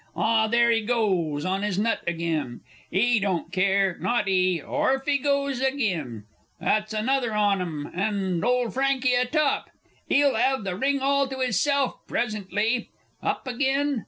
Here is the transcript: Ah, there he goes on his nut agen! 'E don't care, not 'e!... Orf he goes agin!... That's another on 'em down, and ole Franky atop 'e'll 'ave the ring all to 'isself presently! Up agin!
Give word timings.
Ah, 0.15 0.47
there 0.47 0.71
he 0.71 0.81
goes 0.81 1.45
on 1.45 1.61
his 1.61 1.77
nut 1.77 1.99
agen! 2.07 2.61
'E 2.91 3.19
don't 3.19 3.51
care, 3.51 3.99
not 3.99 4.27
'e!... 4.27 4.59
Orf 4.59 5.05
he 5.05 5.19
goes 5.19 5.61
agin!... 5.61 6.23
That's 6.59 6.91
another 6.91 7.33
on 7.35 7.61
'em 7.61 7.83
down, 7.83 7.93
and 7.93 8.43
ole 8.43 8.71
Franky 8.71 9.13
atop 9.13 9.69
'e'll 10.09 10.35
'ave 10.35 10.63
the 10.63 10.75
ring 10.75 11.01
all 11.01 11.27
to 11.27 11.39
'isself 11.41 11.97
presently! 12.07 12.89
Up 13.21 13.47
agin! 13.47 13.99